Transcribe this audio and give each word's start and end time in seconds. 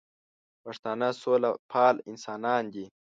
پښتانه 0.63 1.09
سوله 1.21 1.49
پال 1.71 1.95
انسانان 2.09 2.63
دي 2.73 2.85